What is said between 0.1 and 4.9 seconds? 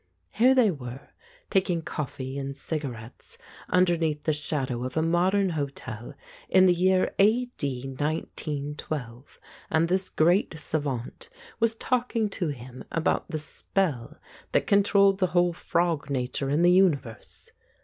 Here they were, taking coffee and cigarettes underneath the shadow